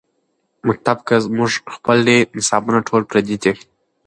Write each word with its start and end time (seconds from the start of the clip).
مکتب 0.67 0.97
کۀ 1.07 1.15
زمونږ 1.25 1.51
خپل 1.75 1.97
دے 2.07 2.15
نصابونه 2.37 2.79
ټول 2.87 3.01
پردي 3.09 3.37
دي 3.43 3.51